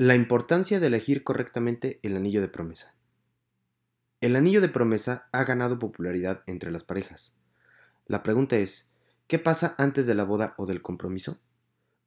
[0.00, 2.96] La importancia de elegir correctamente el anillo de promesa.
[4.22, 7.36] El anillo de promesa ha ganado popularidad entre las parejas.
[8.06, 8.90] La pregunta es,
[9.26, 11.38] ¿qué pasa antes de la boda o del compromiso?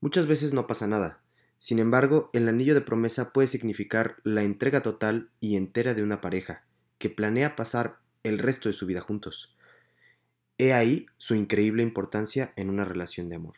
[0.01, 1.21] Muchas veces no pasa nada.
[1.59, 6.19] Sin embargo, el anillo de promesa puede significar la entrega total y entera de una
[6.19, 6.65] pareja,
[6.97, 9.55] que planea pasar el resto de su vida juntos.
[10.57, 13.57] He ahí su increíble importancia en una relación de amor.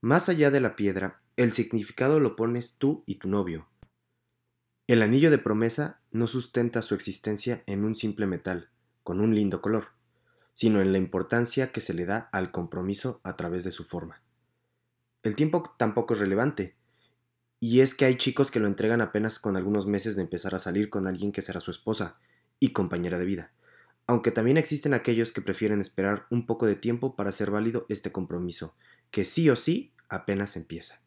[0.00, 3.66] Más allá de la piedra el significado lo pones tú y tu novio.
[4.86, 8.68] El anillo de promesa no sustenta su existencia en un simple metal,
[9.02, 9.88] con un lindo color,
[10.52, 14.20] sino en la importancia que se le da al compromiso a través de su forma.
[15.22, 16.76] El tiempo tampoco es relevante,
[17.60, 20.58] y es que hay chicos que lo entregan apenas con algunos meses de empezar a
[20.58, 22.18] salir con alguien que será su esposa
[22.60, 23.52] y compañera de vida,
[24.06, 28.12] aunque también existen aquellos que prefieren esperar un poco de tiempo para hacer válido este
[28.12, 28.76] compromiso,
[29.10, 31.00] que sí o sí apenas empieza.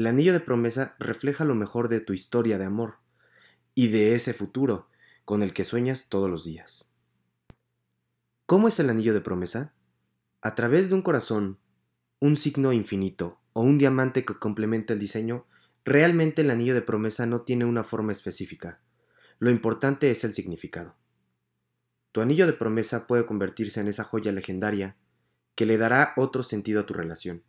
[0.00, 3.00] El anillo de promesa refleja lo mejor de tu historia de amor
[3.74, 4.88] y de ese futuro
[5.26, 6.88] con el que sueñas todos los días.
[8.46, 9.74] ¿Cómo es el anillo de promesa?
[10.40, 11.58] A través de un corazón,
[12.18, 15.44] un signo infinito o un diamante que complementa el diseño,
[15.84, 18.80] realmente el anillo de promesa no tiene una forma específica.
[19.38, 20.96] Lo importante es el significado.
[22.12, 24.96] Tu anillo de promesa puede convertirse en esa joya legendaria
[25.56, 27.42] que le dará otro sentido a tu relación.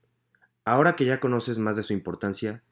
[0.64, 2.64] Ahora que ya conoces más de su importancia,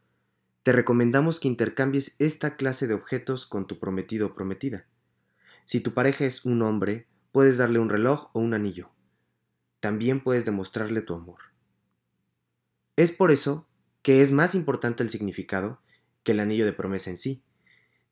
[0.64, 4.86] te recomendamos que intercambies esta clase de objetos con tu prometido o prometida.
[5.66, 8.92] Si tu pareja es un hombre, puedes darle un reloj o un anillo.
[9.80, 11.40] También puedes demostrarle tu amor.
[12.96, 13.68] Es por eso
[14.02, 15.82] que es más importante el significado
[16.24, 17.44] que el anillo de promesa en sí.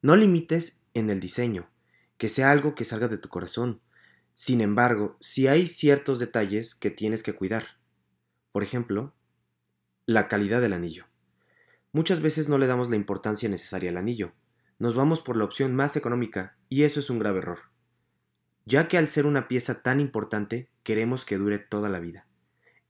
[0.02, 1.70] No limites en el diseño,
[2.18, 3.82] que sea algo que salga de tu corazón.
[4.34, 7.80] Sin embargo, si hay ciertos detalles que tienes que cuidar.
[8.52, 9.14] Por ejemplo,
[10.08, 11.06] la calidad del anillo.
[11.92, 14.32] Muchas veces no le damos la importancia necesaria al anillo.
[14.80, 17.60] Nos vamos por la opción más económica y eso es un grave error.
[18.66, 22.26] Ya que al ser una pieza tan importante, queremos que dure toda la vida.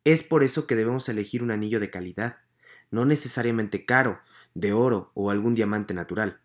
[0.03, 2.37] Es por eso que debemos elegir un anillo de calidad,
[2.91, 4.19] no necesariamente caro,
[4.53, 6.39] de oro o algún diamante natural.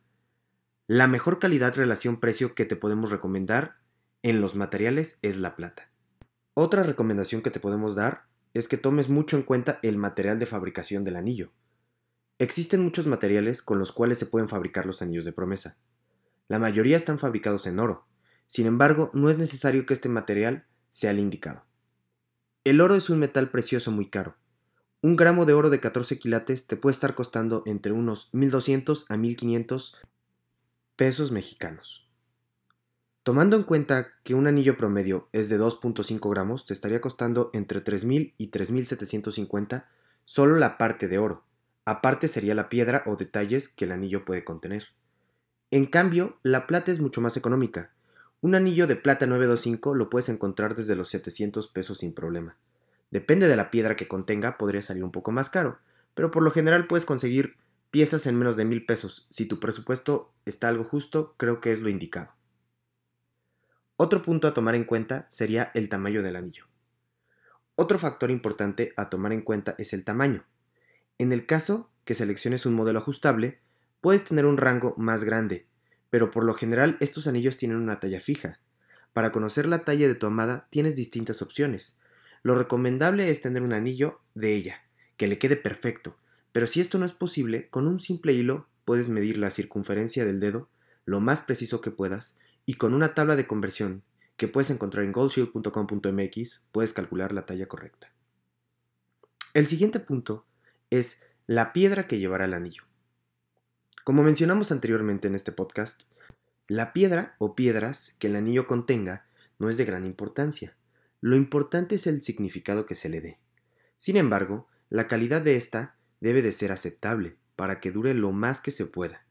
[0.86, 3.76] La mejor calidad relación-precio que te podemos recomendar
[4.22, 5.90] en los materiales es la plata.
[6.54, 10.46] Otra recomendación que te podemos dar es que tomes mucho en cuenta el material de
[10.46, 11.52] fabricación del anillo.
[12.38, 15.78] Existen muchos materiales con los cuales se pueden fabricar los anillos de promesa.
[16.48, 18.06] La mayoría están fabricados en oro,
[18.46, 21.64] sin embargo no es necesario que este material sea el indicado.
[22.64, 24.36] El oro es un metal precioso muy caro.
[25.00, 29.16] Un gramo de oro de 14 quilates te puede estar costando entre unos 1.200 a
[29.16, 29.94] 1.500
[30.94, 32.08] pesos mexicanos.
[33.22, 37.84] Tomando en cuenta que un anillo promedio es de 2.5 gramos, te estaría costando entre
[37.84, 39.84] 3.000 y 3.750
[40.24, 41.44] solo la parte de oro.
[41.84, 44.88] Aparte sería la piedra o detalles que el anillo puede contener.
[45.70, 47.92] En cambio, la plata es mucho más económica.
[48.40, 52.56] Un anillo de plata 925 lo puedes encontrar desde los 700 pesos sin problema.
[53.12, 55.78] Depende de la piedra que contenga, podría salir un poco más caro,
[56.14, 57.54] pero por lo general puedes conseguir
[57.92, 59.28] piezas en menos de mil pesos.
[59.30, 62.32] Si tu presupuesto está algo justo, creo que es lo indicado.
[64.04, 66.66] Otro punto a tomar en cuenta sería el tamaño del anillo.
[67.76, 70.44] Otro factor importante a tomar en cuenta es el tamaño.
[71.18, 73.60] En el caso que selecciones un modelo ajustable,
[74.00, 75.66] puedes tener un rango más grande,
[76.10, 78.58] pero por lo general estos anillos tienen una talla fija.
[79.12, 81.96] Para conocer la talla de tu amada tienes distintas opciones.
[82.42, 84.82] Lo recomendable es tener un anillo de ella,
[85.16, 86.16] que le quede perfecto,
[86.50, 90.40] pero si esto no es posible, con un simple hilo puedes medir la circunferencia del
[90.40, 90.68] dedo
[91.04, 92.36] lo más preciso que puedas
[92.66, 94.02] y con una tabla de conversión
[94.36, 98.12] que puedes encontrar en goldshield.com.mx puedes calcular la talla correcta.
[99.54, 100.46] El siguiente punto
[100.90, 102.84] es la piedra que llevará el anillo.
[104.04, 106.04] Como mencionamos anteriormente en este podcast,
[106.68, 109.26] la piedra o piedras que el anillo contenga
[109.58, 110.76] no es de gran importancia.
[111.20, 113.38] Lo importante es el significado que se le dé.
[113.98, 118.60] Sin embargo, la calidad de esta debe de ser aceptable para que dure lo más
[118.60, 119.24] que se pueda.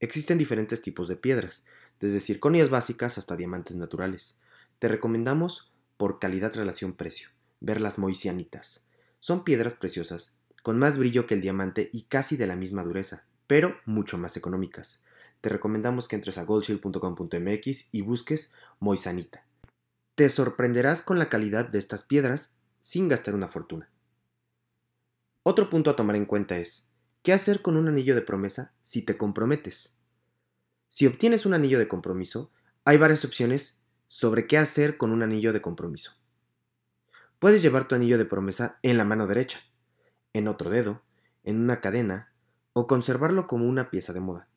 [0.00, 1.64] Existen diferentes tipos de piedras,
[2.00, 4.38] desde circonias básicas hasta diamantes naturales.
[4.78, 7.28] Te recomendamos, por calidad-relación-precio,
[7.60, 8.86] ver las moisianitas.
[9.20, 13.24] Son piedras preciosas, con más brillo que el diamante y casi de la misma dureza,
[13.46, 15.02] pero mucho más económicas.
[15.40, 19.44] Te recomendamos que entres a goldshield.com.mx y busques moisanita.
[20.14, 23.90] Te sorprenderás con la calidad de estas piedras sin gastar una fortuna.
[25.42, 26.90] Otro punto a tomar en cuenta es,
[27.22, 29.99] ¿qué hacer con un anillo de promesa si te comprometes?
[30.90, 32.50] Si obtienes un anillo de compromiso,
[32.84, 36.14] hay varias opciones sobre qué hacer con un anillo de compromiso.
[37.38, 39.60] Puedes llevar tu anillo de promesa en la mano derecha,
[40.32, 41.00] en otro dedo,
[41.44, 42.32] en una cadena
[42.72, 44.48] o conservarlo como una pieza de moda.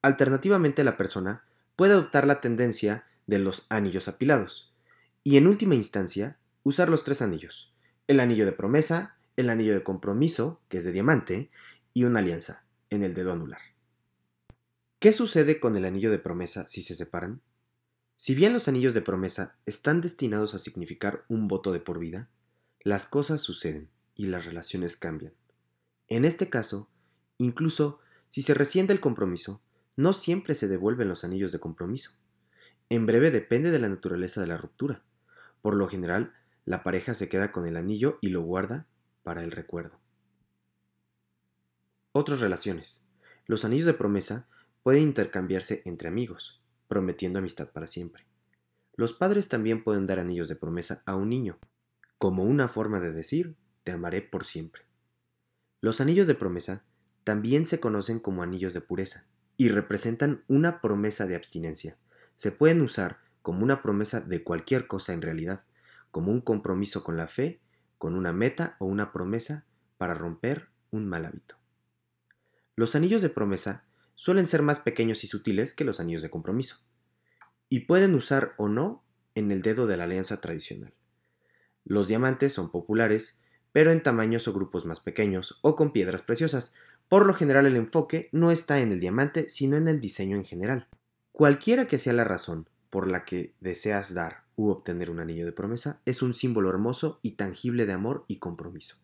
[0.00, 1.42] Alternativamente, la persona
[1.74, 4.72] puede adoptar la tendencia de los anillos apilados
[5.24, 7.74] y, en última instancia, usar los tres anillos,
[8.06, 11.50] el anillo de promesa, el anillo de compromiso, que es de diamante,
[11.92, 13.71] y una alianza, en el dedo anular.
[15.02, 17.40] ¿Qué sucede con el anillo de promesa si se separan?
[18.16, 22.28] Si bien los anillos de promesa están destinados a significar un voto de por vida,
[22.84, 25.32] las cosas suceden y las relaciones cambian.
[26.06, 26.88] En este caso,
[27.38, 29.60] incluso si se resiente el compromiso,
[29.96, 32.12] no siempre se devuelven los anillos de compromiso.
[32.88, 35.02] En breve depende de la naturaleza de la ruptura.
[35.62, 36.32] Por lo general,
[36.64, 38.86] la pareja se queda con el anillo y lo guarda
[39.24, 39.98] para el recuerdo.
[42.12, 43.08] Otras relaciones.
[43.46, 44.46] Los anillos de promesa
[44.82, 48.24] pueden intercambiarse entre amigos, prometiendo amistad para siempre.
[48.94, 51.58] Los padres también pueden dar anillos de promesa a un niño,
[52.18, 54.82] como una forma de decir, te amaré por siempre.
[55.80, 56.84] Los anillos de promesa
[57.24, 59.26] también se conocen como anillos de pureza
[59.56, 61.96] y representan una promesa de abstinencia.
[62.36, 65.64] Se pueden usar como una promesa de cualquier cosa en realidad,
[66.10, 67.60] como un compromiso con la fe,
[67.98, 69.64] con una meta o una promesa
[69.98, 71.56] para romper un mal hábito.
[72.76, 73.84] Los anillos de promesa
[74.22, 76.76] suelen ser más pequeños y sutiles que los anillos de compromiso,
[77.68, 79.02] y pueden usar o no
[79.34, 80.94] en el dedo de la alianza tradicional.
[81.84, 83.40] Los diamantes son populares,
[83.72, 86.76] pero en tamaños o grupos más pequeños o con piedras preciosas.
[87.08, 90.44] Por lo general el enfoque no está en el diamante, sino en el diseño en
[90.44, 90.86] general.
[91.32, 95.50] Cualquiera que sea la razón por la que deseas dar u obtener un anillo de
[95.50, 98.98] promesa, es un símbolo hermoso y tangible de amor y compromiso.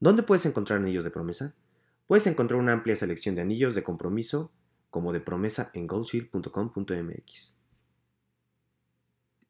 [0.00, 1.56] ¿Dónde puedes encontrar anillos de promesa?
[2.06, 4.52] Puedes encontrar una amplia selección de anillos de compromiso
[4.90, 7.55] como de promesa en goldshield.com.mx.